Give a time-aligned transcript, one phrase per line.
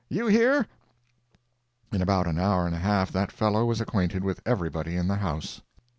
[0.09, 0.65] —you here!"
[1.91, 5.17] In about an hour and a half that fellow was acquainted with everybody in the
[5.17, 5.61] house.